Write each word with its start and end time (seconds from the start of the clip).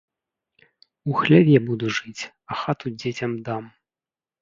У 1.11 1.19
хляве 1.19 1.57
буду 1.67 1.85
жыць, 1.99 2.23
а 2.51 2.61
хату 2.65 2.85
дзецям 2.99 3.41
дам! 3.49 3.73